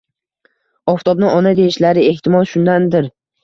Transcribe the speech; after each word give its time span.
Oftobni 0.93 1.29
ona 1.41 1.53
deyishlari, 1.61 2.09
ehtimol, 2.15 2.51
shundandir. 2.57 3.15